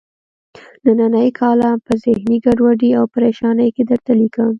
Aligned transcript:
نننۍ 0.85 1.29
کالم 1.39 1.77
په 1.85 1.93
ذهني 2.03 2.37
ګډوډۍ 2.45 2.89
او 2.99 3.05
پریشانۍ 3.13 3.69
کې 3.75 3.83
درته 3.89 4.11
لیکم. 4.19 4.49